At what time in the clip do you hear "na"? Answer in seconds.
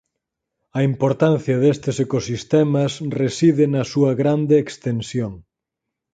3.73-3.83